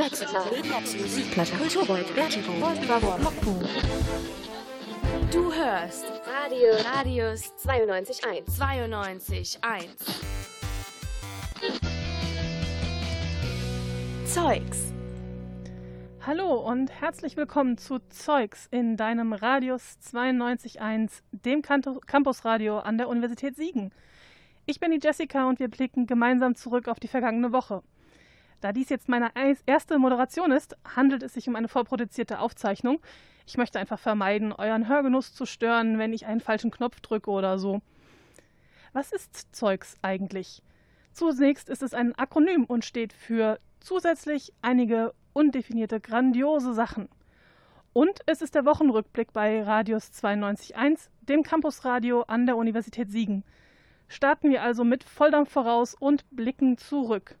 [0.00, 1.52] Musikplatte.
[5.30, 8.46] Du hörst Radio Radius 92.1.
[8.48, 9.88] 92.1.
[14.24, 14.94] Zeugs.
[16.26, 23.54] Hallo und herzlich willkommen zu Zeugs in deinem Radius 92.1, dem Campusradio an der Universität
[23.54, 23.92] Siegen.
[24.64, 27.82] Ich bin die Jessica und wir blicken gemeinsam zurück auf die vergangene Woche.
[28.60, 29.30] Da dies jetzt meine
[29.66, 33.00] erste Moderation ist, handelt es sich um eine vorproduzierte Aufzeichnung.
[33.46, 37.58] Ich möchte einfach vermeiden, euren Hörgenuss zu stören, wenn ich einen falschen Knopf drücke oder
[37.58, 37.80] so.
[38.92, 40.62] Was ist Zeugs eigentlich?
[41.12, 47.08] Zunächst ist es ein Akronym und steht für zusätzlich einige undefinierte grandiose Sachen.
[47.92, 53.42] Und es ist der Wochenrückblick bei Radius 92.1, dem Campusradio an der Universität Siegen.
[54.06, 57.36] Starten wir also mit Volldampf voraus und blicken zurück.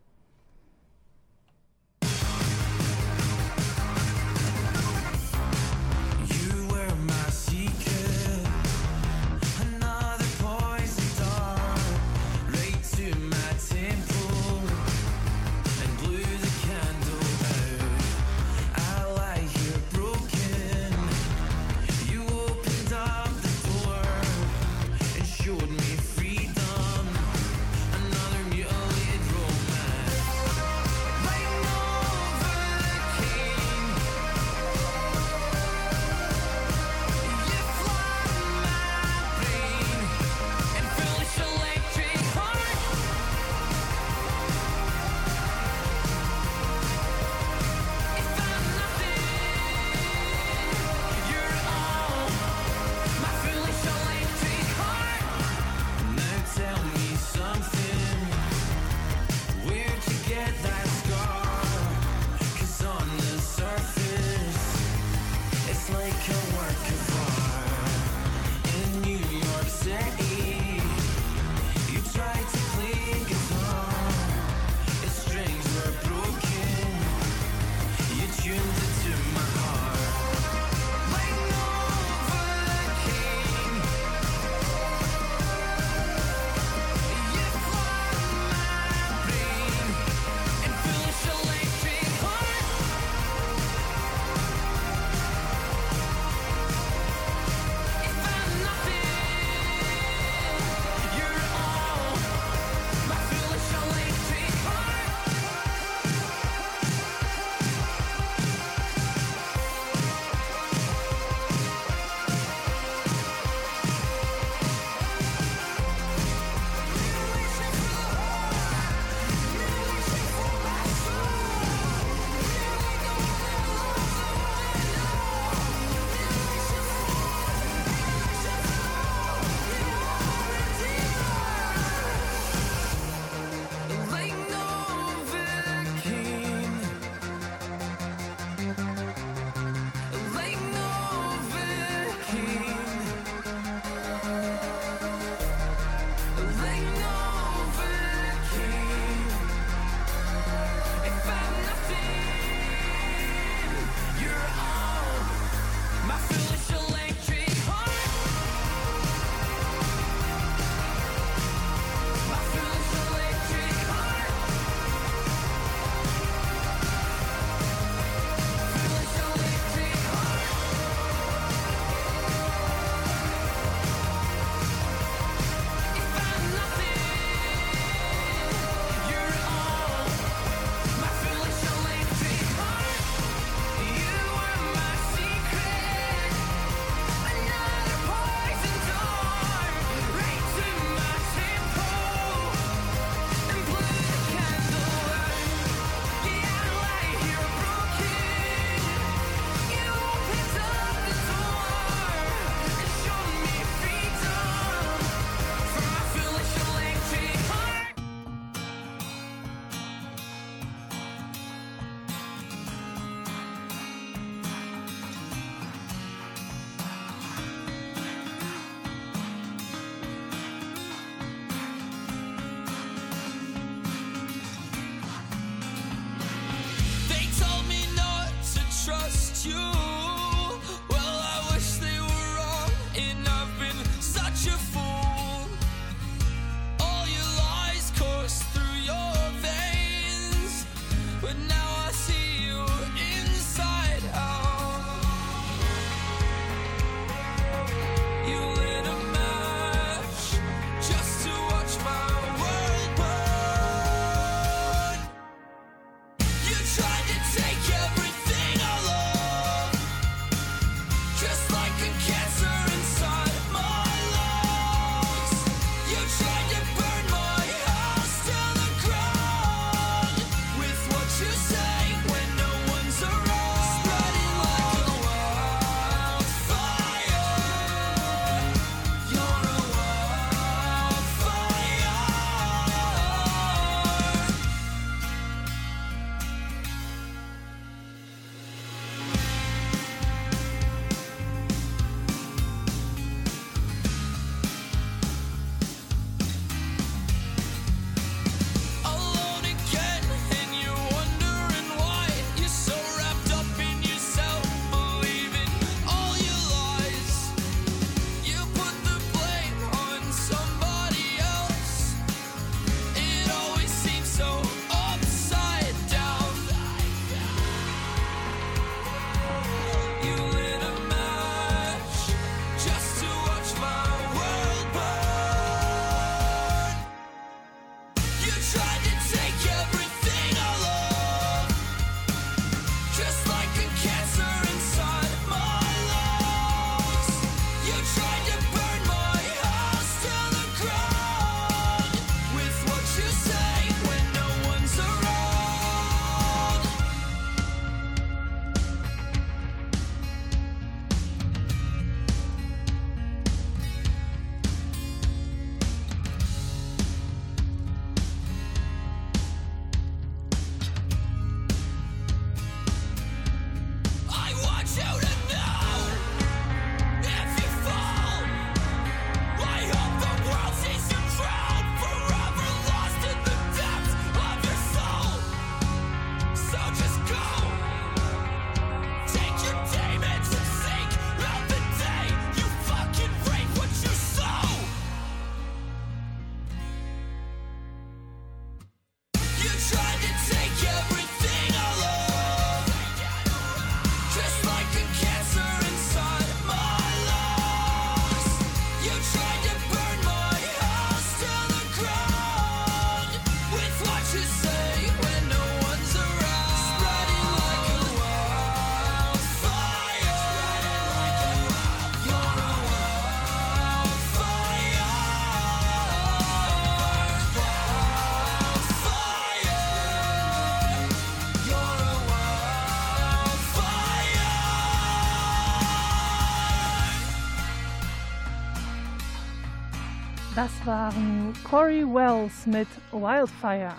[430.36, 433.74] Das waren Corey Wells mit Wildfire.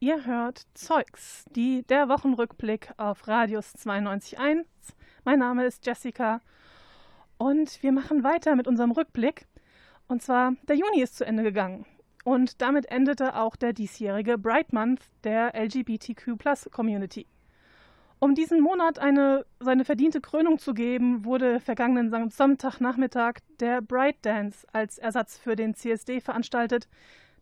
[0.00, 4.64] Ihr hört Zeugs, die, der Wochenrückblick auf Radius 92.1.
[5.24, 6.40] Mein Name ist Jessica
[7.36, 9.46] und wir machen weiter mit unserem Rückblick.
[10.08, 11.86] Und zwar, der Juni ist zu Ende gegangen.
[12.24, 16.36] Und damit endete auch der diesjährige Bright Month der LGBTQ
[16.72, 17.28] Community.
[18.20, 24.66] Um diesen Monat eine, seine verdiente Krönung zu geben, wurde vergangenen Sonntagnachmittag der Bright Dance
[24.72, 26.88] als Ersatz für den CSD veranstaltet,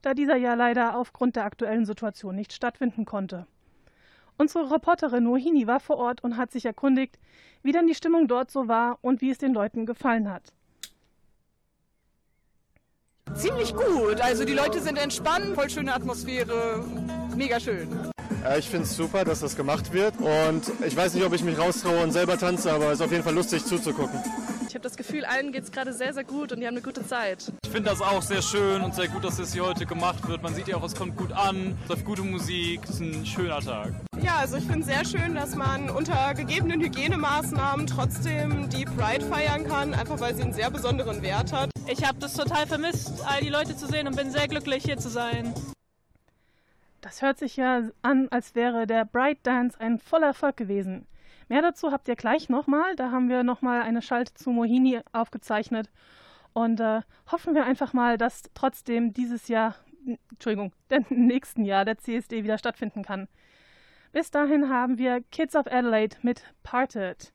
[0.02, 3.46] da dieser ja leider aufgrund der aktuellen Situation nicht stattfinden konnte.
[4.36, 7.18] Unsere Reporterin Nohini war vor Ort und hat sich erkundigt,
[7.62, 10.52] wie denn die Stimmung dort so war und wie es den Leuten gefallen hat.
[13.34, 14.20] Ziemlich gut.
[14.20, 16.84] Also die Leute sind entspannt, voll schöne Atmosphäre,
[17.34, 17.88] mega schön.
[18.48, 21.42] Ja, ich finde es super, dass das gemacht wird und ich weiß nicht, ob ich
[21.42, 24.20] mich raustraue und selber tanze, aber es ist auf jeden Fall lustig zuzugucken.
[24.68, 26.82] Ich habe das Gefühl, allen geht es gerade sehr, sehr gut und die haben eine
[26.82, 27.50] gute Zeit.
[27.64, 30.44] Ich finde das auch sehr schön und sehr gut, dass das hier heute gemacht wird.
[30.44, 33.26] Man sieht ja auch, es kommt gut an, es läuft gute Musik, es ist ein
[33.26, 33.92] schöner Tag.
[34.22, 39.24] Ja, also ich finde es sehr schön, dass man unter gegebenen Hygienemaßnahmen trotzdem die Pride
[39.26, 41.68] feiern kann, einfach weil sie einen sehr besonderen Wert hat.
[41.88, 44.98] Ich habe das total vermisst, all die Leute zu sehen und bin sehr glücklich, hier
[44.98, 45.52] zu sein.
[47.06, 51.06] Das hört sich ja an, als wäre der Bright Dance ein voller Erfolg gewesen.
[51.48, 52.96] Mehr dazu habt ihr gleich nochmal.
[52.96, 55.88] Da haben wir nochmal eine Schalte zu Mohini aufgezeichnet.
[56.52, 59.76] Und äh, hoffen wir einfach mal, dass trotzdem dieses Jahr,
[60.32, 63.28] Entschuldigung, im nächsten Jahr der CSD wieder stattfinden kann.
[64.10, 67.32] Bis dahin haben wir Kids of Adelaide mit Parted.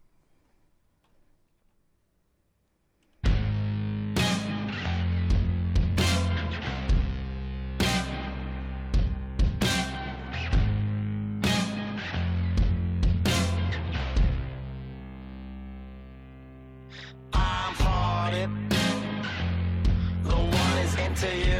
[21.22, 21.51] to you.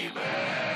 [0.00, 0.69] YouTuber.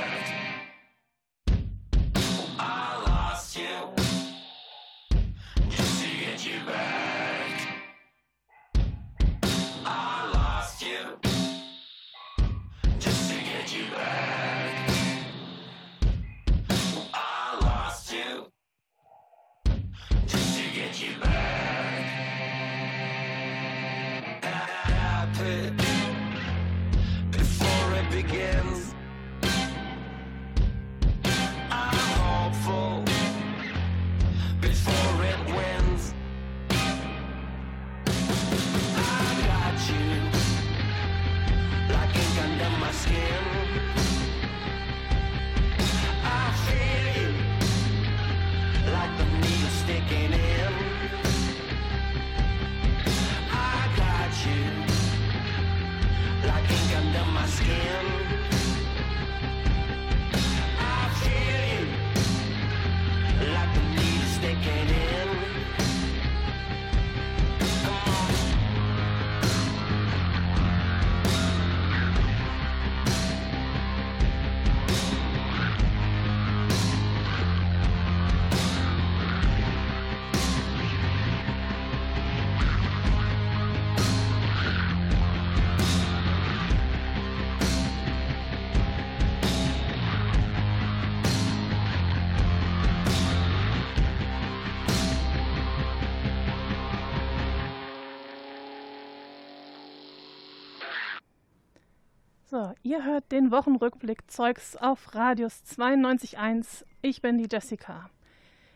[102.95, 106.85] Ihr hört den Wochenrückblick Zeugs auf Radius 92.1.
[107.03, 108.09] Ich bin die Jessica.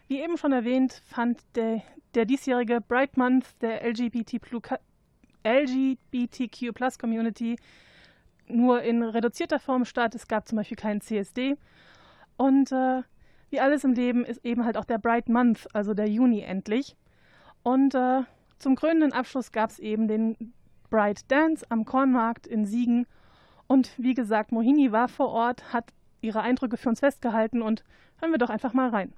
[0.08, 1.82] Wie eben schon erwähnt, fand der,
[2.16, 4.58] der diesjährige Bright Month der LGBTQ
[6.74, 7.60] Plus Community
[8.48, 10.16] nur in reduzierter Form statt.
[10.16, 11.56] Es gab zum Beispiel keinen CSD.
[12.36, 13.02] Und äh,
[13.50, 16.96] wie alles im Leben ist eben halt auch der Bright Month, also der Juni endlich.
[17.62, 18.22] Und äh,
[18.58, 20.52] zum krönenden Abschluss gab es eben den
[20.90, 23.06] Bright Dance am Kornmarkt in Siegen.
[23.68, 27.84] Und wie gesagt, Mohini war vor Ort, hat ihre Eindrücke für uns festgehalten und
[28.18, 29.12] hören wir doch einfach mal rein.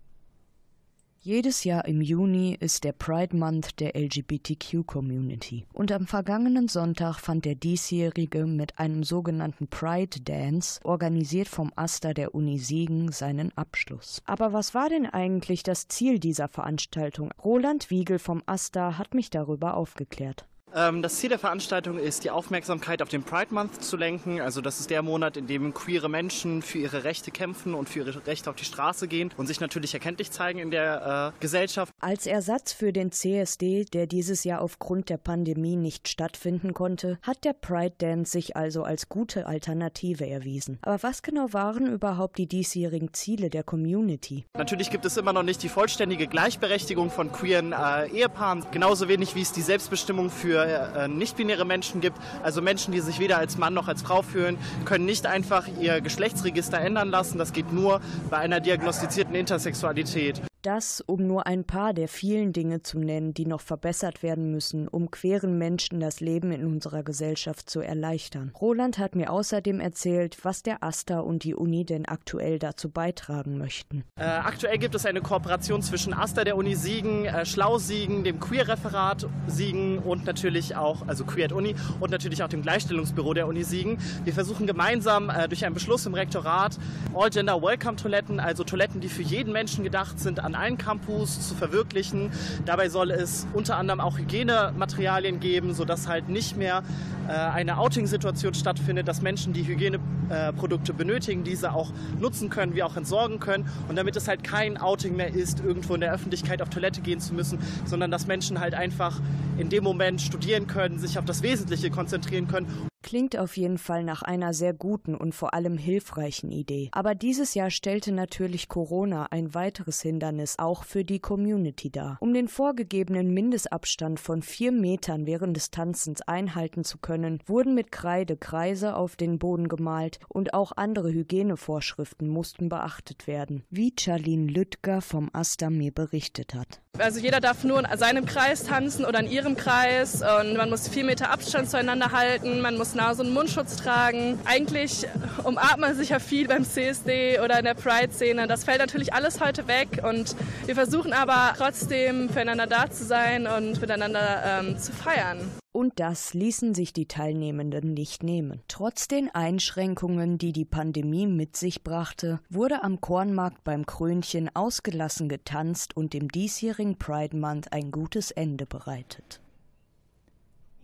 [1.22, 5.66] Jedes Jahr im Juni ist der Pride Month der LGBTQ-Community.
[5.74, 12.14] Und am vergangenen Sonntag fand der diesjährige mit einem sogenannten Pride Dance, organisiert vom AStA
[12.14, 14.22] der Uni Siegen, seinen Abschluss.
[14.24, 17.30] Aber was war denn eigentlich das Ziel dieser Veranstaltung?
[17.44, 20.46] Roland Wiegel vom AStA hat mich darüber aufgeklärt.
[20.74, 24.40] Ähm, das Ziel der Veranstaltung ist, die Aufmerksamkeit auf den Pride Month zu lenken.
[24.40, 28.00] Also das ist der Monat, in dem queere Menschen für ihre Rechte kämpfen und für
[28.00, 31.92] ihre Rechte auf die Straße gehen und sich natürlich erkenntlich zeigen in der äh, Gesellschaft.
[32.00, 37.44] Als Ersatz für den CSD, der dieses Jahr aufgrund der Pandemie nicht stattfinden konnte, hat
[37.44, 40.78] der Pride Dance sich also als gute Alternative erwiesen.
[40.82, 44.44] Aber was genau waren überhaupt die diesjährigen Ziele der Community?
[44.56, 49.34] Natürlich gibt es immer noch nicht die vollständige Gleichberechtigung von queeren äh, Ehepaaren, genauso wenig
[49.34, 53.58] wie es die Selbstbestimmung für äh, nicht-binäre Menschen gibt, also Menschen, die sich weder als
[53.58, 57.38] Mann noch als Frau fühlen, können nicht einfach ihr Geschlechtsregister ändern lassen.
[57.38, 60.40] Das geht nur bei einer diagnostizierten Intersexualität.
[60.62, 64.88] Das, um nur ein paar der vielen Dinge zu nennen, die noch verbessert werden müssen,
[64.88, 68.52] um queeren Menschen das Leben in unserer Gesellschaft zu erleichtern.
[68.60, 73.56] Roland hat mir außerdem erzählt, was der AStA und die Uni denn aktuell dazu beitragen
[73.56, 74.04] möchten.
[74.16, 78.38] Äh, aktuell gibt es eine Kooperation zwischen AStA der Uni Siegen, äh, Schlau Siegen, dem
[78.38, 83.64] Queer-Referat Siegen und natürlich auch, also Queer Uni und natürlich auch dem Gleichstellungsbüro der Uni
[83.64, 83.96] Siegen.
[84.24, 86.78] Wir versuchen gemeinsam äh, durch einen Beschluss im Rektorat
[87.14, 92.30] All-Gender Welcome-Toiletten, also Toiletten, die für jeden Menschen gedacht sind, an allen Campus zu verwirklichen.
[92.64, 96.82] Dabei soll es unter anderem auch Hygienematerialien geben, sodass halt nicht mehr
[97.28, 102.96] äh, eine Outing-Situation stattfindet, dass Menschen, die Hygieneprodukte benötigen, diese auch nutzen können, wie auch
[102.96, 103.68] entsorgen können.
[103.88, 107.20] Und damit es halt kein Outing mehr ist, irgendwo in der Öffentlichkeit auf Toilette gehen
[107.20, 109.20] zu müssen, sondern dass Menschen halt einfach
[109.58, 114.04] in dem Moment studieren können, sich auf das Wesentliche konzentrieren können Klingt auf jeden Fall
[114.04, 116.90] nach einer sehr guten und vor allem hilfreichen Idee.
[116.92, 122.18] Aber dieses Jahr stellte natürlich Corona ein weiteres Hindernis auch für die Community dar.
[122.20, 127.90] Um den vorgegebenen Mindestabstand von vier Metern während des Tanzens einhalten zu können, wurden mit
[127.90, 134.50] Kreide Kreise auf den Boden gemalt und auch andere Hygienevorschriften mussten beachtet werden, wie Charlene
[134.50, 136.80] Lüttger vom Asta mir berichtet hat.
[137.00, 140.86] Also jeder darf nur in seinem Kreis tanzen oder in ihrem Kreis und man muss
[140.88, 144.38] vier Meter Abstand zueinander halten, man muss Nase- und Mundschutz tragen.
[144.44, 145.06] Eigentlich
[145.44, 148.46] umarmt man sich ja viel beim CSD oder in der Pride-Szene.
[148.46, 153.46] Das fällt natürlich alles heute weg und wir versuchen aber trotzdem füreinander da zu sein
[153.46, 155.50] und miteinander ähm, zu feiern.
[155.72, 158.60] Und das ließen sich die Teilnehmenden nicht nehmen.
[158.66, 165.28] Trotz den Einschränkungen, die die Pandemie mit sich brachte, wurde am Kornmarkt beim Krönchen ausgelassen
[165.28, 169.40] getanzt und dem diesjährigen Pride Month ein gutes Ende bereitet.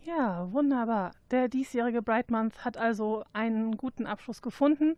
[0.06, 1.10] Ja, wunderbar.
[1.32, 4.96] Der diesjährige Bright Month hat also einen guten Abschluss gefunden.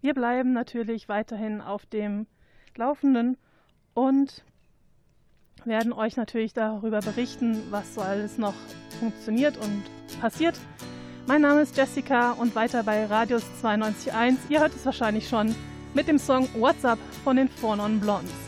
[0.00, 2.26] Wir bleiben natürlich weiterhin auf dem
[2.74, 3.36] Laufenden
[3.94, 4.44] und
[5.66, 8.54] werden euch natürlich darüber berichten, was so alles noch
[8.98, 9.82] funktioniert und
[10.20, 10.58] passiert.
[11.26, 14.36] Mein Name ist Jessica und weiter bei Radius 92.1.
[14.48, 15.54] Ihr hört es wahrscheinlich schon
[15.94, 18.47] mit dem Song What's Up von den Four Non Blondes.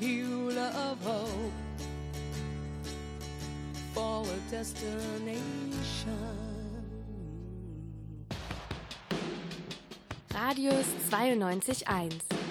[0.00, 1.52] Hill of hope
[3.92, 5.40] for a destination.
[10.34, 12.43] Radius 92.1.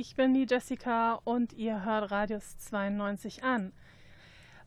[0.00, 3.70] Ich bin die Jessica und ihr hört Radius 92 an.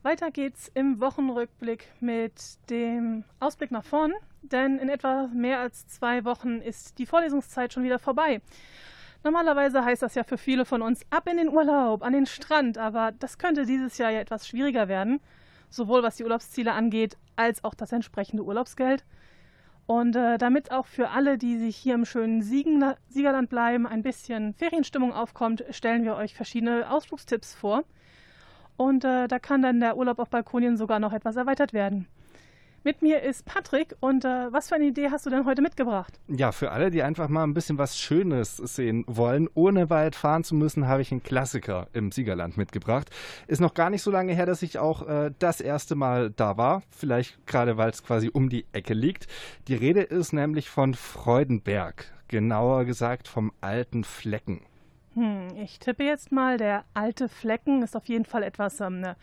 [0.03, 6.23] Weiter geht's im Wochenrückblick mit dem Ausblick nach vorn, denn in etwa mehr als zwei
[6.23, 8.41] Wochen ist die Vorlesungszeit schon wieder vorbei.
[9.23, 12.77] Normalerweise heißt das ja für viele von uns ab in den Urlaub, an den Strand,
[12.77, 15.19] aber das könnte dieses Jahr ja etwas schwieriger werden,
[15.71, 19.03] sowohl was die Urlaubsziele angeht, als auch das entsprechende Urlaubsgeld.
[19.85, 24.01] Und äh, damit auch für alle, die sich hier im schönen Siegen Siegerland bleiben, ein
[24.01, 27.83] bisschen Ferienstimmung aufkommt, stellen wir euch verschiedene Ausflugstipps vor.
[28.77, 32.07] Und äh, da kann dann der Urlaub auf Balkonien sogar noch etwas erweitert werden.
[32.85, 36.19] Mit mir ist Patrick und äh, was für eine Idee hast du denn heute mitgebracht?
[36.27, 40.43] Ja, für alle, die einfach mal ein bisschen was Schönes sehen wollen, ohne weit fahren
[40.43, 43.09] zu müssen, habe ich einen Klassiker im Siegerland mitgebracht.
[43.47, 46.57] Ist noch gar nicht so lange her, dass ich auch äh, das erste Mal da
[46.57, 46.83] war.
[46.89, 49.27] Vielleicht gerade, weil es quasi um die Ecke liegt.
[49.69, 52.11] Die Rede ist nämlich von Freudenberg.
[52.27, 54.59] Genauer gesagt vom alten Flecken.
[55.13, 59.15] Hm, ich tippe jetzt mal, der alte Flecken ist auf jeden Fall etwas ähm, ne,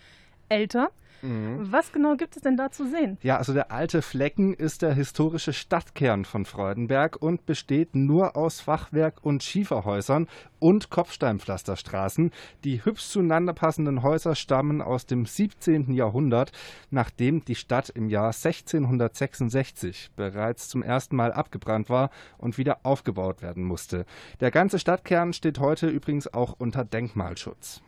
[0.50, 0.90] älter.
[1.22, 1.70] Mhm.
[1.70, 3.18] Was genau gibt es denn da zu sehen?
[3.22, 8.60] Ja, also der alte Flecken ist der historische Stadtkern von Freudenberg und besteht nur aus
[8.60, 12.30] Fachwerk- und Schieferhäusern und Kopfsteinpflasterstraßen.
[12.64, 15.92] Die hübsch zueinander passenden Häuser stammen aus dem 17.
[15.92, 16.52] Jahrhundert,
[16.90, 23.42] nachdem die Stadt im Jahr 1666 bereits zum ersten Mal abgebrannt war und wieder aufgebaut
[23.42, 24.06] werden musste.
[24.40, 27.82] Der ganze Stadtkern steht heute übrigens auch unter Denkmalschutz.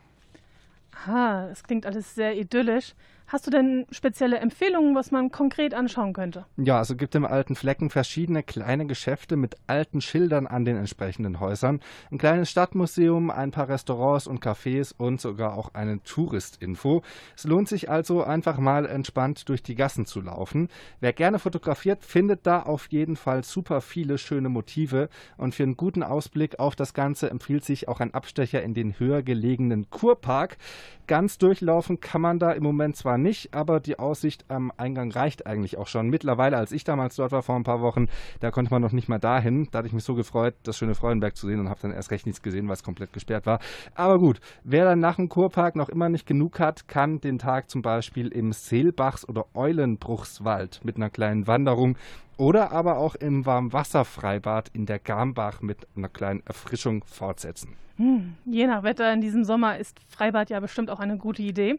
[0.94, 2.94] Aha, das klingt alles sehr idyllisch.
[3.26, 6.44] Hast du denn spezielle Empfehlungen, was man konkret anschauen könnte?
[6.56, 11.40] Ja, also gibt im alten Flecken verschiedene kleine Geschäfte mit alten Schildern an den entsprechenden
[11.40, 11.80] Häusern,
[12.10, 17.02] ein kleines Stadtmuseum, ein paar Restaurants und Cafés und sogar auch eine Touristinfo.
[17.36, 20.68] Es lohnt sich also einfach mal entspannt durch die Gassen zu laufen.
[21.00, 25.76] Wer gerne fotografiert, findet da auf jeden Fall super viele schöne Motive und für einen
[25.76, 30.58] guten Ausblick auf das Ganze empfiehlt sich auch ein Abstecher in den höher gelegenen Kurpark.
[31.06, 35.46] Ganz durchlaufen kann man da im Moment zwar nicht, aber die Aussicht am Eingang reicht
[35.46, 36.08] eigentlich auch schon.
[36.08, 38.08] Mittlerweile, als ich damals dort war vor ein paar Wochen,
[38.40, 39.68] da konnte man noch nicht mal dahin.
[39.70, 42.10] Da hatte ich mich so gefreut, das schöne Freudenberg zu sehen und habe dann erst
[42.10, 43.60] recht nichts gesehen, weil es komplett gesperrt war.
[43.94, 47.70] Aber gut, wer dann nach dem Kurpark noch immer nicht genug hat, kann den Tag
[47.70, 51.96] zum Beispiel im Seelbachs- oder Eulenbruchswald mit einer kleinen Wanderung
[52.36, 57.76] oder aber auch im Warmwasserfreibad in der Garmbach mit einer kleinen Erfrischung fortsetzen.
[57.96, 61.78] Hm, je nach Wetter in diesem Sommer ist Freibad ja bestimmt auch eine gute Idee.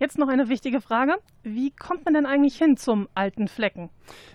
[0.00, 1.16] Jetzt noch eine wichtige Frage.
[1.42, 3.90] Wie kommt man denn eigentlich hin zum alten Flecken?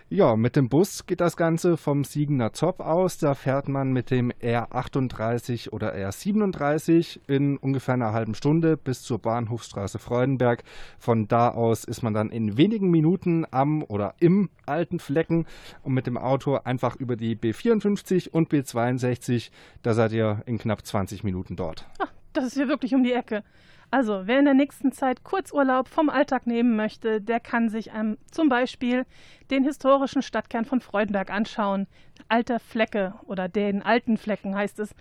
[0.09, 3.17] Ja, mit dem Bus geht das Ganze vom Siegener Zopp aus.
[3.17, 9.19] Da fährt man mit dem R38 oder R37 in ungefähr einer halben Stunde bis zur
[9.19, 10.65] Bahnhofstraße Freudenberg.
[10.99, 15.45] Von da aus ist man dann in wenigen Minuten am oder im alten Flecken
[15.81, 19.49] und mit dem Auto einfach über die B54 und B62.
[19.81, 21.87] Da seid ihr in knapp 20 Minuten dort.
[21.99, 23.45] Ach, das ist hier wirklich um die Ecke.
[23.93, 28.17] Also, wer in der nächsten Zeit Kurzurlaub vom Alltag nehmen möchte, der kann sich ähm,
[28.31, 29.05] zum Beispiel
[29.51, 31.85] den historischen Stadtkern von Freudenberg anschauen.
[32.27, 34.95] Alte Flecke oder den alten Flecken heißt es.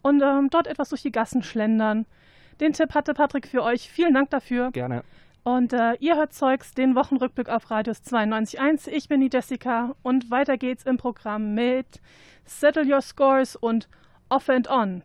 [0.00, 2.06] Und ähm, dort etwas durch die Gassen schlendern.
[2.58, 3.90] Den Tipp hatte Patrick für euch.
[3.90, 4.70] Vielen Dank dafür.
[4.70, 5.04] Gerne.
[5.44, 8.88] Und äh, ihr hört Zeugs, den Wochenrückblick auf Radius 92.1.
[8.88, 12.00] Ich bin die Jessica und weiter geht's im Programm mit
[12.46, 13.90] Settle Your Scores und
[14.30, 15.04] Off and On.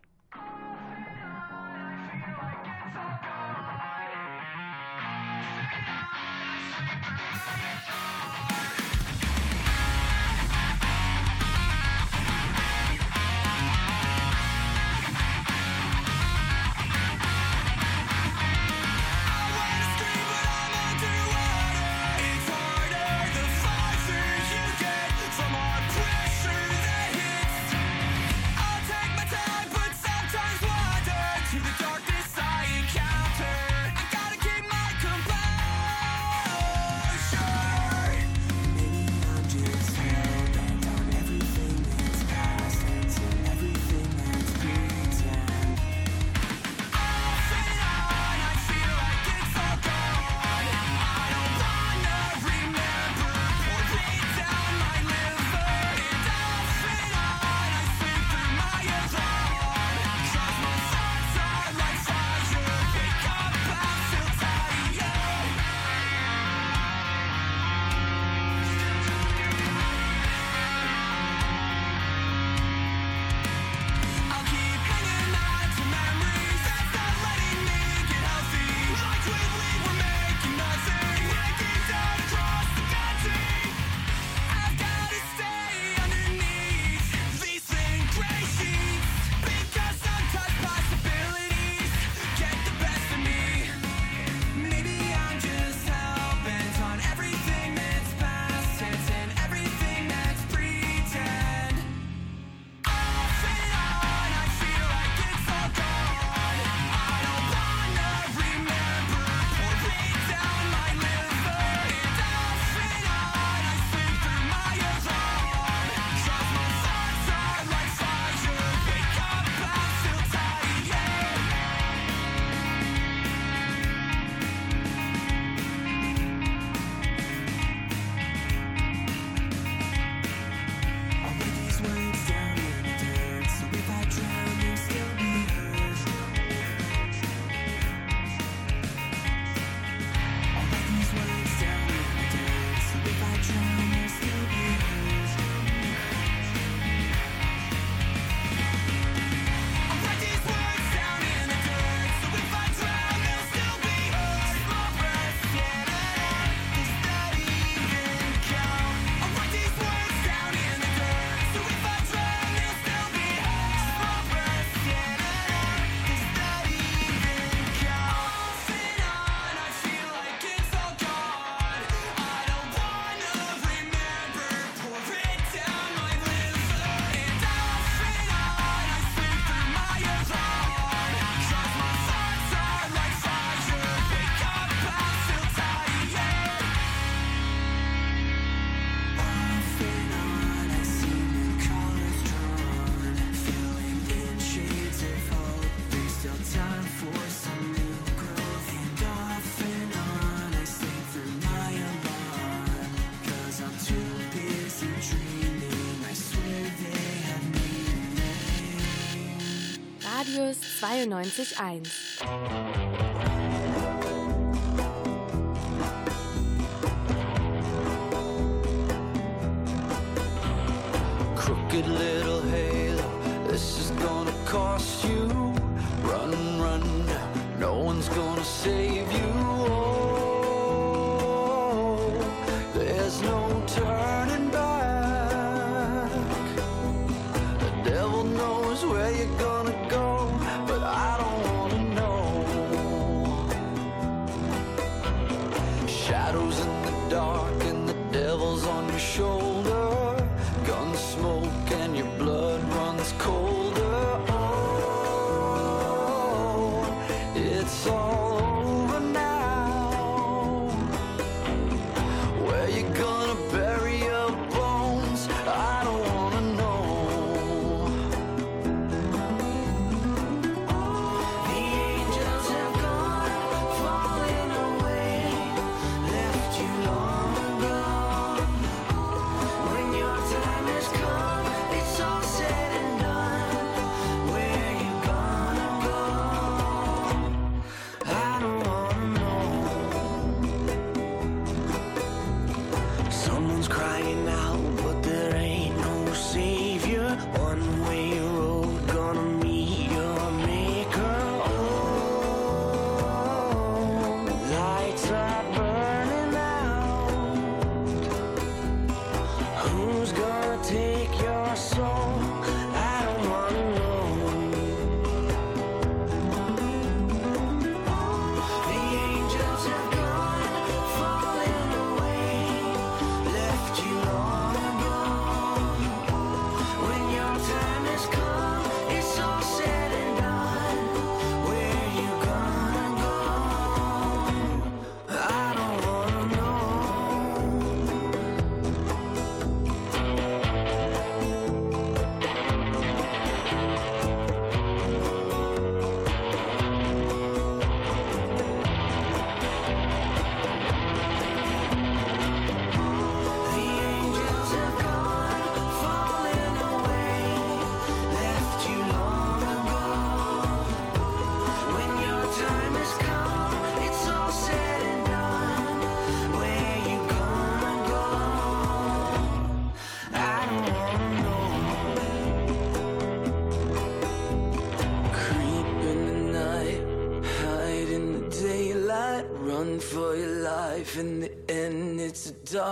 [210.88, 212.07] 92.1.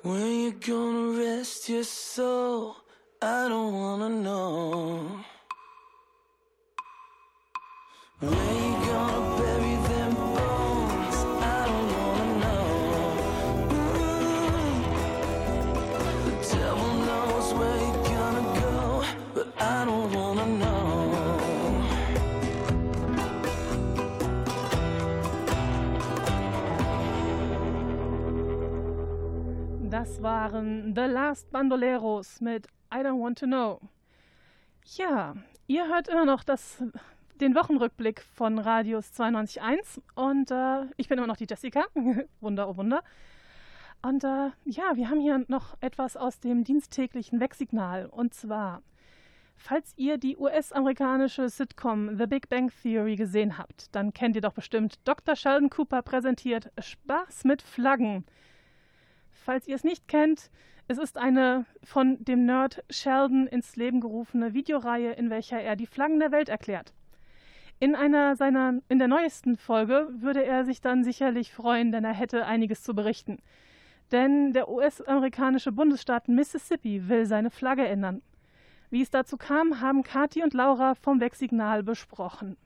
[0.04, 2.76] Where you gonna rest your soul?
[3.22, 5.24] I don't wanna know.
[8.20, 11.18] Where you gonna bury them bones?
[11.42, 12.66] I don't wanna know.
[16.26, 18.76] The devil knows where you're gonna go,
[19.34, 20.37] but I don't wanna
[30.00, 33.82] Das waren The Last Bandoleros mit I Don't Want to Know.
[34.96, 35.34] Ja,
[35.66, 36.84] ihr hört immer noch das,
[37.42, 41.86] den Wochenrückblick von Radius 92.1 und äh, ich bin immer noch die Jessica.
[42.42, 43.02] Wunder, oh Wunder.
[44.04, 48.06] Und äh, ja, wir haben hier noch etwas aus dem diensttäglichen Wegsignal.
[48.06, 48.84] Und zwar,
[49.56, 54.54] falls ihr die US-amerikanische Sitcom The Big Bang Theory gesehen habt, dann kennt ihr doch
[54.54, 55.36] bestimmt Dr.
[55.36, 58.26] Sheldon Cooper präsentiert Spaß mit Flaggen.
[59.48, 60.52] Falls ihr es nicht kennt,
[60.90, 65.86] es ist eine von dem Nerd Sheldon ins Leben gerufene Videoreihe, in welcher er die
[65.86, 66.94] Flaggen der Welt erklärt.
[67.80, 72.14] In einer seiner, in der neuesten Folge würde er sich dann sicherlich freuen, denn er
[72.14, 73.38] hätte einiges zu berichten.
[74.12, 78.22] Denn der US-amerikanische Bundesstaat Mississippi will seine Flagge ändern.
[78.90, 82.58] Wie es dazu kam, haben Kathi und Laura vom Wegsignal besprochen.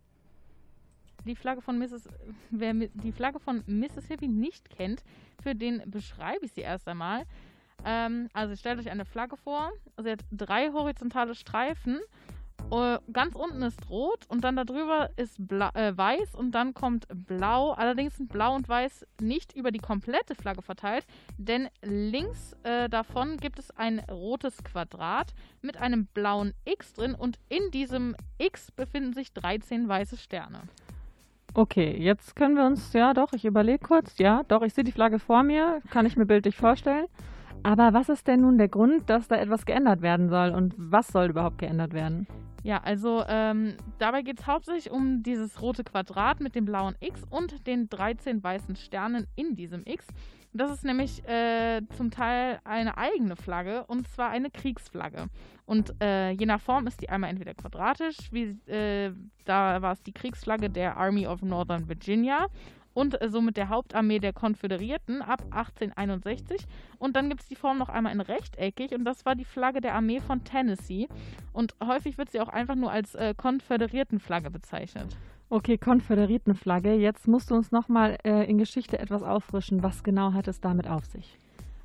[1.26, 2.08] Die Flagge von Missis
[2.50, 5.04] wer die Flagge von Mississippi nicht kennt,
[5.42, 7.26] für den beschreibe ich sie erst einmal.
[7.86, 9.72] Ähm, also stellt euch eine Flagge vor.
[9.98, 12.00] Sie hat drei horizontale Streifen.
[12.72, 17.06] Äh, ganz unten ist rot und dann darüber ist bla äh, weiß und dann kommt
[17.10, 17.72] blau.
[17.72, 21.06] Allerdings sind blau und weiß nicht über die komplette Flagge verteilt,
[21.38, 27.40] denn links äh, davon gibt es ein rotes Quadrat mit einem blauen X drin und
[27.50, 30.62] in diesem X befinden sich 13 weiße Sterne.
[31.54, 34.94] Okay, jetzt können wir uns, ja doch, ich überlege kurz, ja doch, ich sehe die
[34.94, 37.08] Flagge vor mir, kann ich mir bildlich vorstellen.
[37.64, 41.10] Aber was ist denn nun der Grund, dass da etwas geändert werden soll und was
[41.10, 42.26] soll überhaupt geändert werden?
[42.64, 47.24] Ja, also ähm, dabei geht es hauptsächlich um dieses rote Quadrat mit dem blauen X
[47.30, 50.08] und den 13 weißen Sternen in diesem X.
[50.54, 55.28] Das ist nämlich äh, zum Teil eine eigene Flagge und zwar eine Kriegsflagge.
[55.66, 59.14] Und äh, je nach Form ist die einmal entweder quadratisch, wie äh,
[59.46, 62.48] da war es die Kriegsflagge der Army of Northern Virginia
[62.94, 66.66] und äh, somit der Hauptarmee der Konföderierten ab 1861.
[67.00, 69.82] Und dann gibt es die Form noch einmal in rechteckig und das war die Flagge
[69.82, 71.08] der Armee von Tennessee.
[71.54, 75.16] Und häufig wird sie auch einfach nur als äh, Konföderiertenflagge bezeichnet.
[75.54, 76.94] Okay, Konföderiertenflagge.
[76.94, 79.84] Jetzt musst du uns nochmal äh, in Geschichte etwas auffrischen.
[79.84, 81.38] Was genau hat es damit auf sich?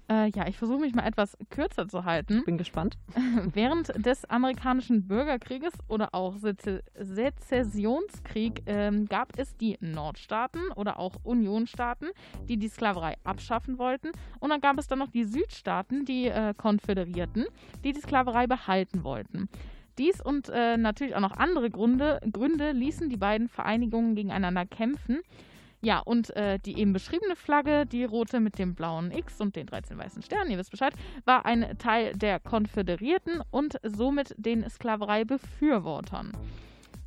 [0.08, 2.44] Äh, ja, ich versuche mich mal etwas kürzer zu halten.
[2.44, 2.96] Bin gespannt.
[3.54, 11.16] Während des amerikanischen Bürgerkrieges oder auch Seze Sezessionskrieg ähm, gab es die Nordstaaten oder auch
[11.24, 12.10] Unionstaaten,
[12.48, 14.12] die die Sklaverei abschaffen wollten.
[14.38, 17.46] Und dann gab es dann noch die Südstaaten, die äh, Konföderierten,
[17.82, 19.48] die die Sklaverei behalten wollten.
[19.98, 25.20] Dies und äh, natürlich auch noch andere Gründe, Gründe ließen die beiden Vereinigungen gegeneinander kämpfen.
[25.82, 29.66] Ja, und äh, die eben beschriebene Flagge, die rote mit dem blauen X und den
[29.66, 30.94] 13 weißen Sternen, ihr wisst Bescheid,
[31.24, 36.32] war ein Teil der Konföderierten und somit den Sklavereibefürwortern.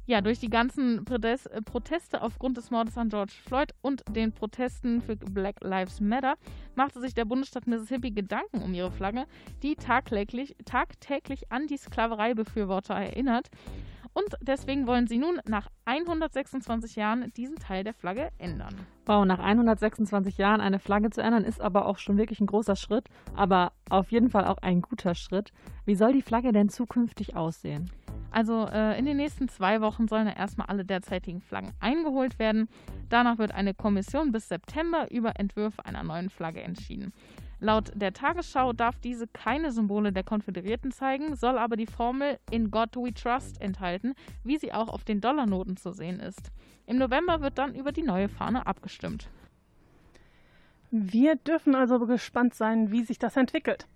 [0.09, 5.03] Ja, durch die ganzen äh, Proteste aufgrund des Mordes an George Floyd und den Protesten
[5.03, 6.33] für Black Lives Matter
[6.73, 9.27] machte sich der Bundesstaat Mississippi Gedanken um ihre Flagge,
[9.61, 13.51] die tagtäglich, tagtäglich an die Sklavereibefürworter erinnert.
[14.13, 18.75] Und deswegen wollen sie nun nach 126 Jahren diesen Teil der Flagge ändern.
[19.05, 22.75] Wow, nach 126 Jahren eine Flagge zu ändern, ist aber auch schon wirklich ein großer
[22.75, 25.51] Schritt, aber auf jeden Fall auch ein guter Schritt.
[25.85, 27.89] Wie soll die Flagge denn zukünftig aussehen?
[28.31, 32.69] Also äh, in den nächsten zwei Wochen sollen ja erstmal alle derzeitigen Flaggen eingeholt werden.
[33.09, 37.11] Danach wird eine Kommission bis September über Entwürfe einer neuen Flagge entschieden.
[37.59, 42.71] Laut der Tagesschau darf diese keine Symbole der Konföderierten zeigen, soll aber die Formel In
[42.71, 46.51] God We Trust enthalten, wie sie auch auf den Dollarnoten zu sehen ist.
[46.85, 49.29] Im November wird dann über die neue Fahne abgestimmt.
[50.91, 53.87] Wir dürfen also gespannt sein, wie sich das entwickelt.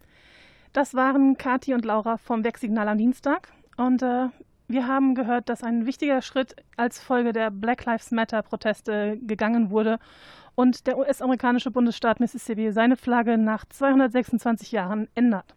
[0.74, 3.52] Das waren Kathi und Laura vom Wegsignal am Dienstag.
[3.78, 4.28] Und äh,
[4.74, 10.00] wir haben gehört, dass ein wichtiger Schritt als Folge der Black Lives Matter-Proteste gegangen wurde
[10.56, 15.56] und der US-amerikanische Bundesstaat Mississippi seine Flagge nach 226 Jahren ändert.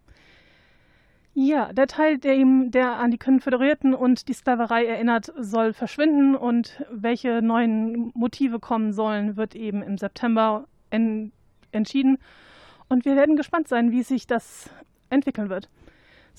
[1.33, 6.35] Ja, der Teil, der ihm, der an die Konföderierten und die Sklaverei erinnert, soll verschwinden
[6.35, 11.31] und welche neuen Motive kommen sollen, wird eben im September en
[11.71, 12.17] entschieden.
[12.87, 14.69] Und wir werden gespannt sein, wie sich das
[15.09, 15.69] entwickeln wird.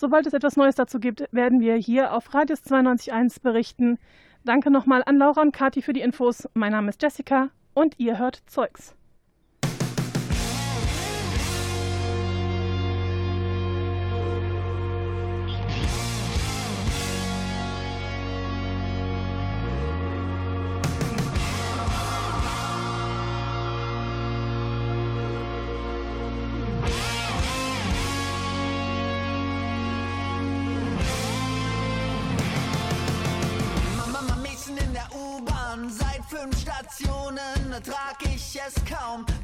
[0.00, 3.98] Sobald es etwas Neues dazu gibt, werden wir hier auf Radius 92.1 berichten.
[4.44, 6.48] Danke nochmal an Laura und Kathi für die Infos.
[6.54, 8.94] Mein Name ist Jessica und ihr hört Zeugs.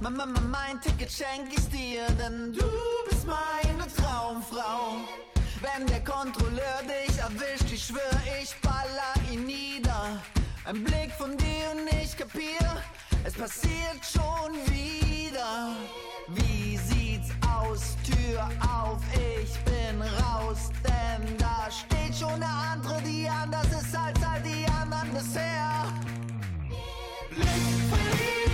[0.05, 2.67] Mama, mein Ticket schenk ich dir, denn du
[3.09, 4.97] bist meine Traumfrau.
[5.63, 10.21] Wenn der Kontrolleur dich erwischt, ich schwör, ich baller ihn nieder.
[10.67, 12.83] Ein Blick von dir und ich kapier,
[13.25, 15.75] es passiert schon wieder.
[16.29, 17.97] Wie sieht's aus?
[18.05, 24.23] Tür auf, ich bin raus, denn da steht schon eine andere, die anders ist als
[24.23, 25.87] all die anderen bisher.
[27.31, 27.47] Blick
[27.89, 28.54] verliebt.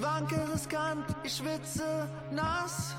[0.00, 2.96] Ich wanke riskant, ich schwitze nass.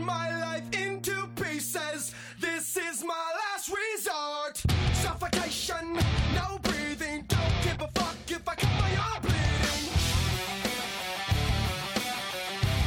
[0.00, 2.12] my life into pieces.
[2.40, 4.62] This is my last resort.
[4.94, 5.94] Suffocation,
[6.34, 7.24] no breathing.
[7.28, 9.84] Don't give a fuck if I cut my arm bleeding.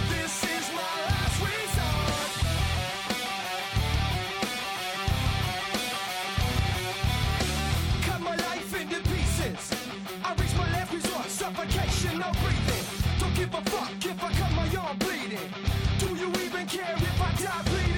[0.10, 2.32] This is my last resort.
[8.06, 9.72] Cut my life into pieces.
[10.24, 11.30] I reach my last resort.
[11.30, 12.86] Suffocation, no breathing.
[13.20, 14.53] Don't give a fuck if I cut
[16.74, 17.93] care if I die, please.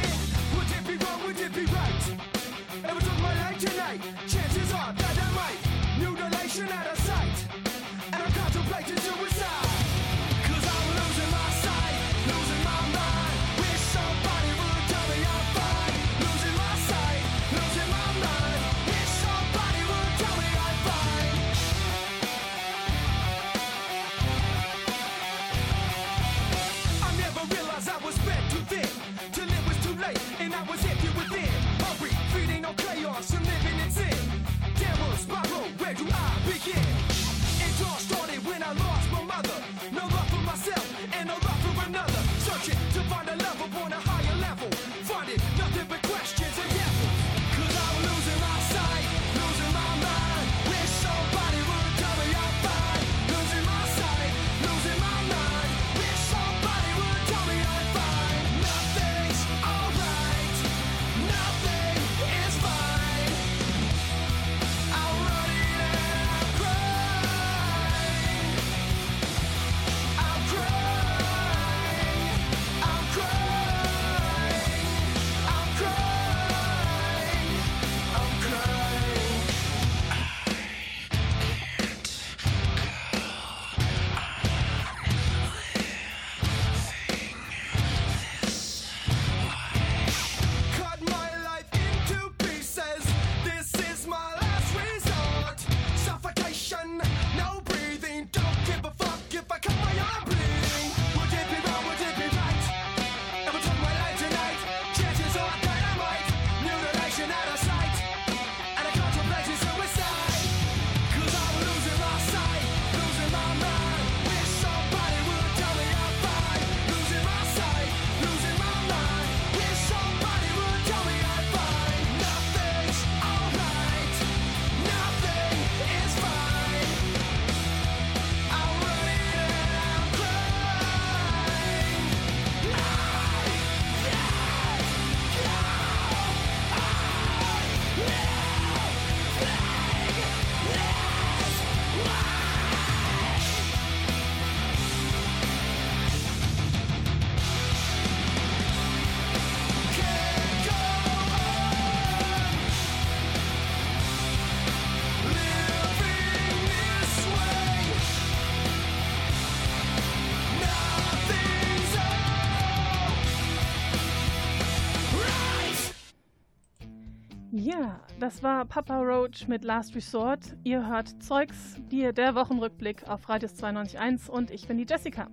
[168.25, 170.57] Das war Papa Roach mit Last Resort.
[170.63, 175.27] Ihr hört Zeugs, die, der Wochenrückblick auf Radius 92.1 und ich bin die Jessica.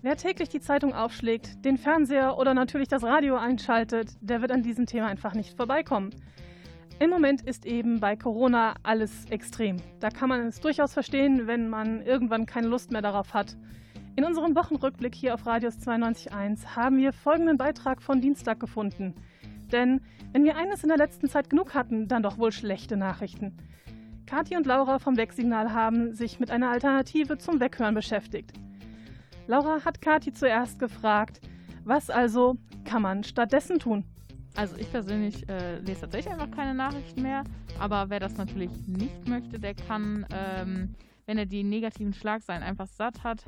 [0.00, 4.62] Wer täglich die Zeitung aufschlägt, den Fernseher oder natürlich das Radio einschaltet, der wird an
[4.62, 6.14] diesem Thema einfach nicht vorbeikommen.
[6.98, 9.76] Im Moment ist eben bei Corona alles extrem.
[10.00, 13.58] Da kann man es durchaus verstehen, wenn man irgendwann keine Lust mehr darauf hat.
[14.16, 19.14] In unserem Wochenrückblick hier auf Radius 92.1 haben wir folgenden Beitrag von Dienstag gefunden.
[19.70, 20.00] Denn
[20.32, 23.56] wenn wir eines in der letzten Zeit genug hatten, dann doch wohl schlechte Nachrichten.
[24.26, 28.52] Kathi und Laura vom Wegsignal haben sich mit einer Alternative zum Weghören beschäftigt.
[29.46, 31.40] Laura hat Kathi zuerst gefragt,
[31.84, 34.04] was also kann man stattdessen tun?
[34.54, 37.44] Also ich persönlich äh, lese tatsächlich einfach keine Nachrichten mehr,
[37.78, 40.94] aber wer das natürlich nicht möchte, der kann, ähm,
[41.26, 43.44] wenn er die negativen Schlagzeilen einfach satt hat,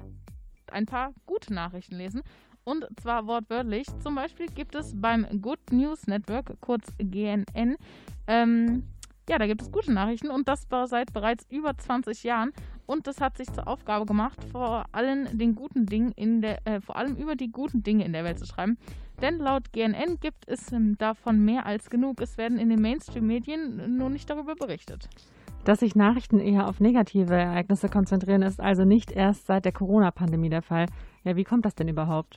[0.71, 2.23] ein paar gute Nachrichten lesen.
[2.65, 3.87] Und zwar wortwörtlich.
[4.01, 7.77] Zum Beispiel gibt es beim Good News Network, kurz GNN,
[8.27, 8.85] ähm,
[9.29, 12.53] ja, da gibt es gute Nachrichten und das war seit bereits über 20 Jahren.
[12.87, 16.83] Und das hat sich zur Aufgabe gemacht, vor allem den guten Dingen in der, äh,
[16.83, 18.77] vor allem über die guten Dinge in der Welt zu schreiben.
[19.23, 22.21] Denn laut GNN gibt es ähm, davon mehr als genug.
[22.21, 25.09] Es werden in den Mainstream-Medien nur nicht darüber berichtet.
[25.65, 30.51] Dass sich Nachrichten eher auf negative Ereignisse konzentrieren, ist also nicht erst seit der Corona-Pandemie
[30.51, 30.87] der Fall.
[31.25, 32.37] Ja, wie kommt das denn überhaupt?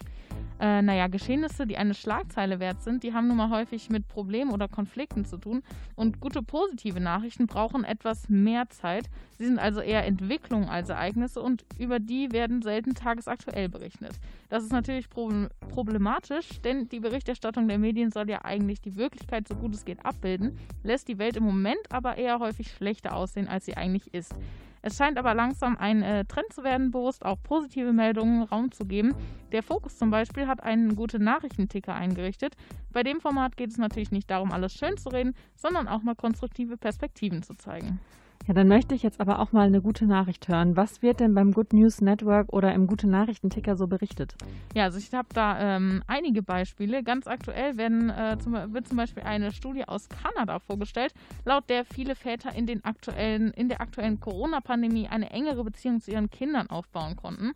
[0.60, 4.52] Äh, naja, Geschehnisse, die eine Schlagzeile wert sind, die haben nun mal häufig mit Problemen
[4.52, 5.62] oder Konflikten zu tun.
[5.96, 9.08] Und gute positive Nachrichten brauchen etwas mehr Zeit.
[9.38, 14.20] Sie sind also eher Entwicklungen als Ereignisse und über die werden selten tagesaktuell berichtet.
[14.50, 19.48] Das ist natürlich problem- problematisch, denn die Berichterstattung der Medien soll ja eigentlich die Wirklichkeit
[19.48, 23.48] so gut es geht abbilden, lässt die Welt im Moment aber eher häufig schlechter aussehen,
[23.48, 24.34] als sie eigentlich ist.
[24.82, 28.86] Es scheint aber langsam ein äh, Trend zu werden, bewusst auch positive Meldungen Raum zu
[28.86, 29.14] geben.
[29.52, 32.56] Der Fokus zum Beispiel hat einen gute Nachrichtenticker eingerichtet.
[32.92, 36.16] Bei dem Format geht es natürlich nicht darum, alles schön zu reden, sondern auch mal
[36.16, 38.00] konstruktive Perspektiven zu zeigen.
[38.48, 40.78] Ja, dann möchte ich jetzt aber auch mal eine gute Nachricht hören.
[40.78, 44.36] Was wird denn beim Good News Network oder im Gute Nachrichten-Ticker so berichtet?
[44.74, 47.04] Ja, also ich habe da ähm, einige Beispiele.
[47.04, 51.84] Ganz aktuell werden, äh, zum, wird zum Beispiel eine Studie aus Kanada vorgestellt, laut der
[51.84, 56.70] viele Väter in, den aktuellen, in der aktuellen Corona-Pandemie eine engere Beziehung zu ihren Kindern
[56.70, 57.52] aufbauen konnten.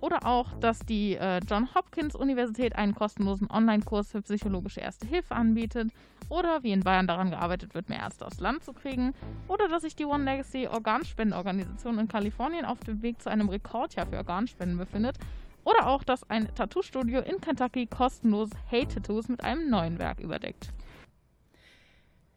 [0.00, 5.36] Oder auch, dass die äh, John Hopkins Universität einen kostenlosen Online-Kurs für psychologische Erste Hilfe
[5.36, 5.92] anbietet.
[6.28, 9.14] Oder wie in Bayern daran gearbeitet wird, mehr Ärzte aufs Land zu kriegen.
[9.46, 14.06] Oder dass sich die One Legacy Organspendenorganisation in Kalifornien auf dem Weg zu einem Rekordjahr
[14.06, 15.16] für Organspenden befindet.
[15.64, 20.72] Oder auch, dass ein Tattoo-Studio in Kentucky kostenlos Hate-Tattoos mit einem neuen Werk überdeckt.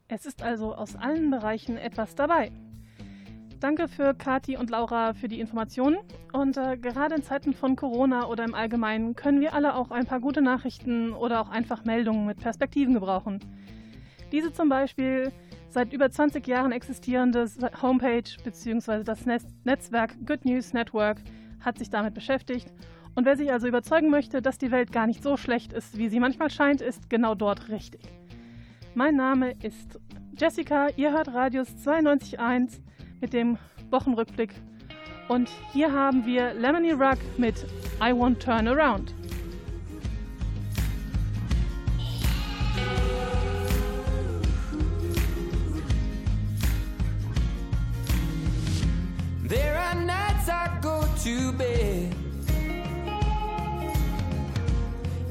[0.08, 2.52] Es ist also aus allen Bereichen etwas dabei.
[3.60, 5.98] Danke für Kati und Laura für die Informationen.
[6.32, 10.04] Und äh, gerade in Zeiten von Corona oder im Allgemeinen können wir alle auch ein
[10.04, 13.38] paar gute Nachrichten oder auch einfach Meldungen mit Perspektiven gebrauchen.
[14.32, 15.30] Diese zum Beispiel
[15.68, 17.46] seit über 20 Jahren existierende
[17.82, 19.04] Homepage bzw.
[19.04, 21.18] das Netz Netzwerk Good News Network
[21.60, 22.72] hat sich damit beschäftigt.
[23.14, 26.08] Und wer sich also überzeugen möchte, dass die Welt gar nicht so schlecht ist, wie
[26.08, 28.00] sie manchmal scheint, ist genau dort richtig.
[28.94, 29.98] Mein Name ist
[30.36, 32.80] Jessica, ihr hört Radius 92.1
[33.20, 33.58] mit dem
[33.90, 34.54] Wochenrückblick.
[35.28, 37.66] Und hier haben wir Lemony Rug mit
[38.00, 39.14] I Won't Turn Around.
[51.22, 52.12] To bed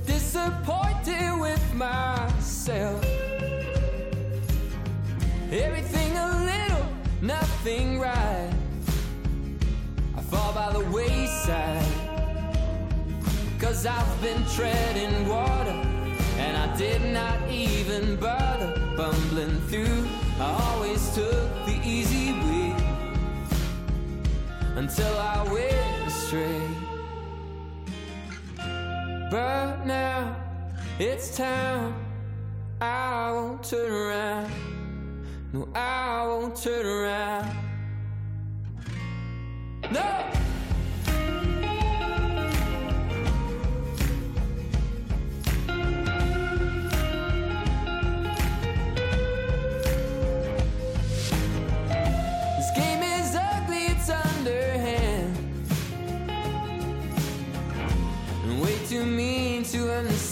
[0.05, 3.05] disappointed with myself.
[5.51, 6.85] Everything a little,
[7.21, 8.53] nothing right.
[10.15, 11.83] I fall by the wayside.
[13.59, 15.77] Cause I've been treading water
[16.37, 20.07] and I did not even bother bumbling through.
[20.39, 22.30] I always took the easy
[24.81, 26.67] until I went astray.
[29.29, 30.35] But now
[30.97, 31.93] it's time.
[32.81, 34.51] I won't turn around.
[35.53, 37.55] No, I won't turn around.
[39.91, 40.07] No!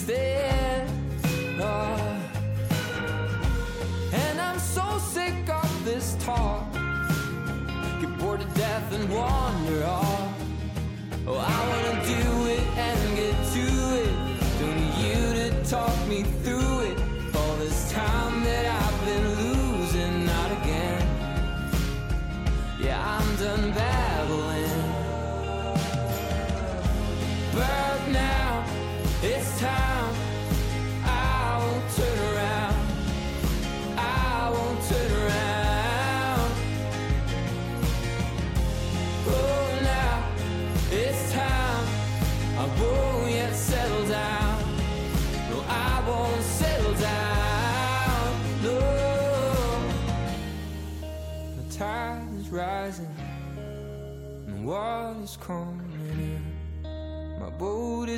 [0.10, 0.49] To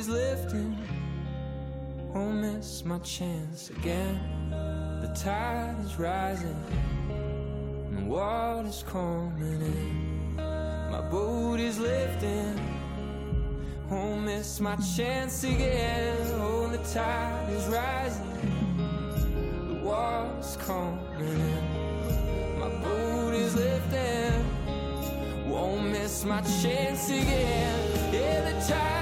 [0.02, 0.76] is lifting.
[2.12, 4.18] Won't miss my chance again.
[5.00, 6.60] The tide is rising.
[7.92, 10.36] And water's coming in.
[10.90, 12.58] My boat is lifting.
[13.88, 16.16] Won't miss my chance again.
[16.40, 18.38] Oh, the tide is rising.
[19.68, 22.58] The water's coming in.
[22.58, 24.44] My boat is lifting.
[25.48, 28.12] Won't miss my chance again.
[28.12, 29.01] Yeah, the tide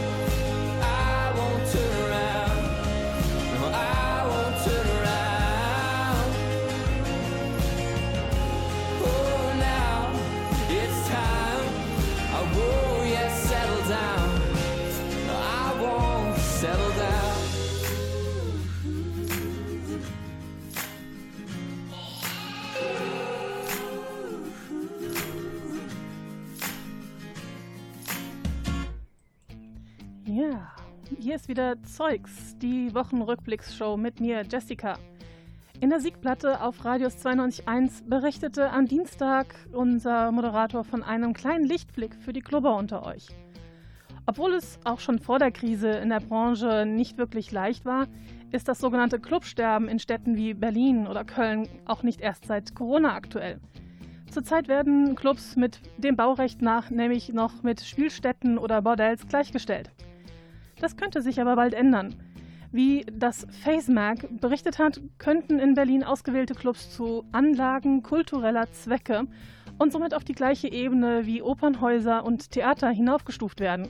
[31.21, 34.97] hier ist wieder Zeugs, die Wochenrückblicksshow mit mir, Jessica.
[35.79, 42.15] In der Siegplatte auf Radius 92.1 berichtete am Dienstag unser Moderator von einem kleinen Lichtblick
[42.15, 43.27] für die Clubber unter euch.
[44.25, 48.07] Obwohl es auch schon vor der Krise in der Branche nicht wirklich leicht war,
[48.51, 53.13] ist das sogenannte Clubsterben in Städten wie Berlin oder Köln auch nicht erst seit Corona
[53.13, 53.59] aktuell.
[54.31, 59.91] Zurzeit werden Clubs mit dem Baurecht nach nämlich noch mit Spielstätten oder Bordells gleichgestellt.
[60.81, 62.15] Das könnte sich aber bald ändern.
[62.71, 69.27] Wie das FaceMag berichtet hat, könnten in Berlin ausgewählte Clubs zu Anlagen kultureller Zwecke
[69.77, 73.89] und somit auf die gleiche Ebene wie Opernhäuser und Theater hinaufgestuft werden.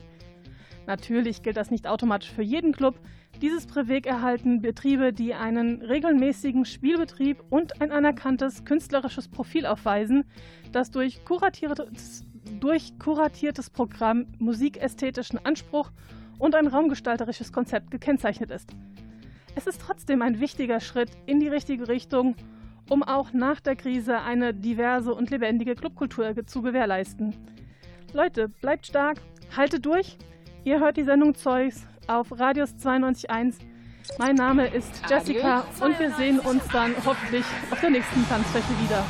[0.85, 2.99] Natürlich gilt das nicht automatisch für jeden Club.
[3.41, 10.25] Dieses Privileg erhalten Betriebe, die einen regelmäßigen Spielbetrieb und ein anerkanntes künstlerisches Profil aufweisen,
[10.73, 12.25] das durch kuratiertes,
[12.59, 15.91] durch kuratiertes Programm musikästhetischen Anspruch
[16.41, 18.71] und ein raumgestalterisches Konzept gekennzeichnet ist.
[19.55, 22.35] Es ist trotzdem ein wichtiger Schritt in die richtige Richtung,
[22.89, 27.35] um auch nach der Krise eine diverse und lebendige Clubkultur zu gewährleisten.
[28.13, 29.21] Leute, bleibt stark,
[29.55, 30.17] haltet durch.
[30.63, 33.57] Ihr hört die Sendung Zeugs auf Radius 92.1.
[34.17, 39.05] Mein Name ist Jessica und wir sehen uns dann hoffentlich auf der nächsten Tanzfläche wieder.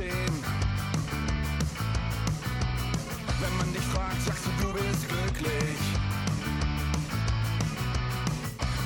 [0.00, 0.44] Zu verstehen.
[3.40, 5.78] Wenn man dich fragt, sagst du, du bist glücklich.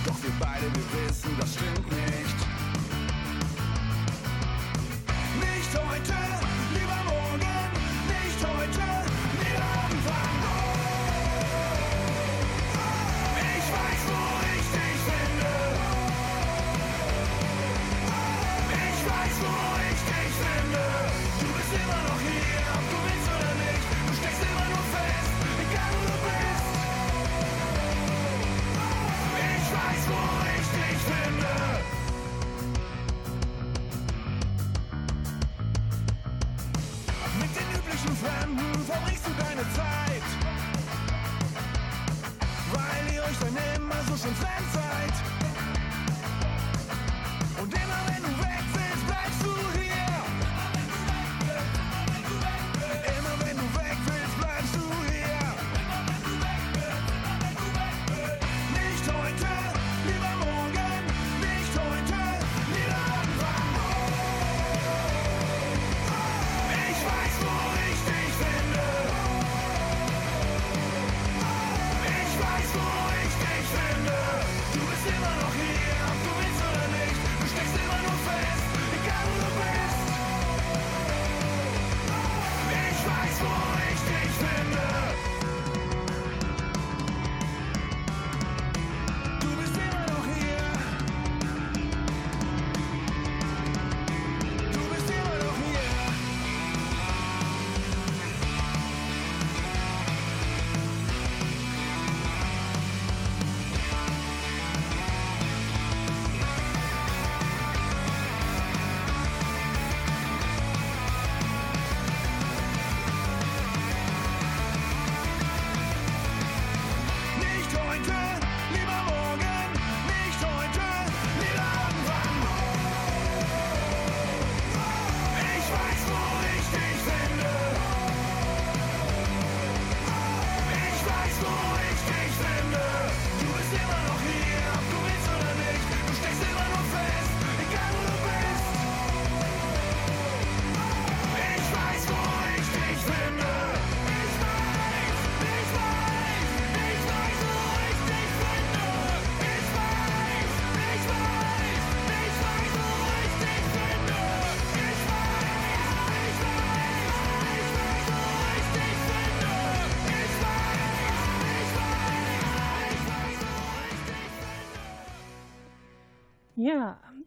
[0.07, 1.91] Doch wir beide, wir wissen, das stimmt.
[1.91, 2.14] Nicht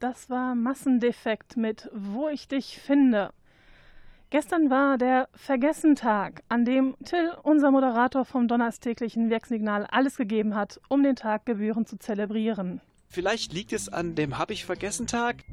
[0.07, 3.33] das war Massendefekt mit Wo ich dich finde.
[4.29, 10.79] Gestern war der Vergessentag, an dem Till, unser Moderator vom donnerstäglichen Wirksignal, alles gegeben hat,
[10.87, 12.79] um den Tag gebührend zu zelebrieren.
[13.09, 15.43] Vielleicht liegt es an dem Hab ich vergessen Tag.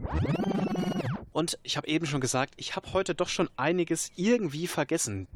[1.32, 5.26] Und ich habe eben schon gesagt, ich habe heute doch schon einiges irgendwie vergessen.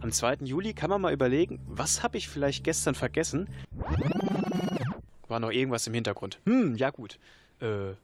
[0.00, 0.38] Am 2.
[0.40, 3.48] Juli kann man mal überlegen, was habe ich vielleicht gestern vergessen?
[5.28, 6.40] War noch irgendwas im Hintergrund.
[6.46, 7.20] Hm, ja gut.
[7.60, 7.94] Äh.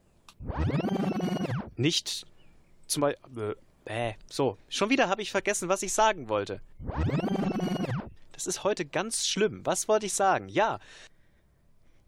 [1.76, 2.26] Nicht
[2.86, 3.56] zum Beispiel.
[3.84, 6.60] Äh, so, schon wieder habe ich vergessen, was ich sagen wollte.
[8.32, 9.64] Das ist heute ganz schlimm.
[9.64, 10.48] Was wollte ich sagen?
[10.48, 10.78] Ja,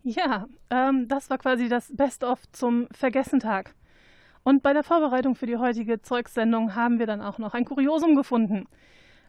[0.02, 3.74] Ja, ähm, das war quasi das Best-of zum Vergessentag.
[4.42, 8.14] Und bei der Vorbereitung für die heutige Zeugsendung haben wir dann auch noch ein Kuriosum
[8.14, 8.66] gefunden.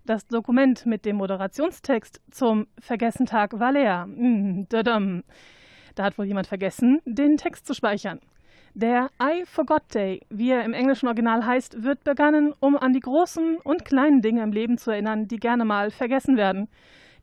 [0.05, 4.05] Das Dokument mit dem Moderationstext zum Vergessentag war leer.
[4.07, 5.23] Mm, dadam.
[5.99, 8.21] Da hat wohl jemand vergessen, den Text zu speichern.
[8.73, 13.01] Der I Forgot Day, wie er im englischen Original heißt, wird begangen, um an die
[13.01, 16.69] großen und kleinen Dinge im Leben zu erinnern, die gerne mal vergessen werden.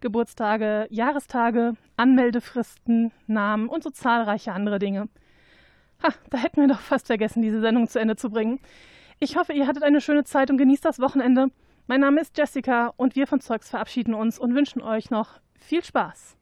[0.03, 5.09] Geburtstage, Jahrestage, Anmeldefristen, Namen und so zahlreiche andere Dinge.
[6.03, 8.61] Ha, da hätten wir doch fast vergessen, diese Sendung zu Ende zu bringen.
[9.21, 11.47] Ich hoffe, ihr hattet eine schöne Zeit und genießt das Wochenende.
[11.87, 15.83] Mein Name ist Jessica und wir von Zeugs verabschieden uns und wünschen euch noch viel
[15.83, 16.37] Spaß.